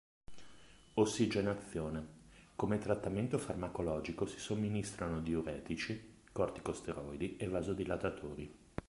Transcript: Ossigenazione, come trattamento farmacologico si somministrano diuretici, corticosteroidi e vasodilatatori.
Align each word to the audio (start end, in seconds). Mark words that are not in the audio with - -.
Ossigenazione, 0.95 2.07
come 2.55 2.79
trattamento 2.79 3.37
farmacologico 3.37 4.25
si 4.25 4.39
somministrano 4.39 5.19
diuretici, 5.21 6.21
corticosteroidi 6.31 7.37
e 7.37 7.47
vasodilatatori. 7.47 8.55